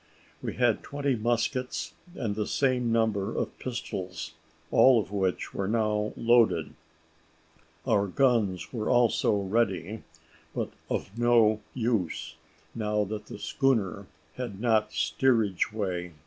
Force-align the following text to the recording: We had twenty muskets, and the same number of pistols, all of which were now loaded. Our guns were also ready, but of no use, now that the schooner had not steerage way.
We 0.41 0.55
had 0.55 0.81
twenty 0.81 1.15
muskets, 1.15 1.93
and 2.15 2.33
the 2.33 2.47
same 2.47 2.91
number 2.91 3.37
of 3.37 3.55
pistols, 3.59 4.33
all 4.71 4.99
of 4.99 5.11
which 5.11 5.53
were 5.53 5.67
now 5.67 6.11
loaded. 6.17 6.73
Our 7.85 8.07
guns 8.07 8.73
were 8.73 8.89
also 8.89 9.35
ready, 9.39 10.01
but 10.55 10.71
of 10.89 11.15
no 11.19 11.59
use, 11.75 12.33
now 12.73 13.03
that 13.03 13.27
the 13.27 13.37
schooner 13.37 14.07
had 14.37 14.59
not 14.59 14.91
steerage 14.91 15.71
way. 15.71 16.13